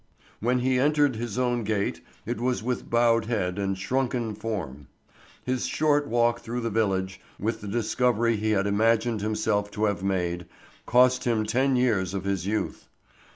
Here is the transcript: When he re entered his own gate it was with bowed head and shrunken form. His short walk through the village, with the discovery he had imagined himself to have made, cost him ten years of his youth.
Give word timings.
When 0.39 0.57
he 0.61 0.79
re 0.79 0.79
entered 0.79 1.15
his 1.15 1.37
own 1.37 1.63
gate 1.63 2.01
it 2.25 2.41
was 2.41 2.63
with 2.63 2.89
bowed 2.89 3.25
head 3.25 3.59
and 3.59 3.77
shrunken 3.77 4.33
form. 4.33 4.87
His 5.45 5.67
short 5.67 6.07
walk 6.07 6.39
through 6.39 6.61
the 6.61 6.71
village, 6.71 7.21
with 7.37 7.61
the 7.61 7.67
discovery 7.67 8.35
he 8.35 8.49
had 8.49 8.65
imagined 8.65 9.21
himself 9.21 9.69
to 9.73 9.85
have 9.85 10.01
made, 10.03 10.47
cost 10.87 11.25
him 11.25 11.45
ten 11.45 11.75
years 11.75 12.15
of 12.15 12.23
his 12.23 12.47
youth. 12.47 12.89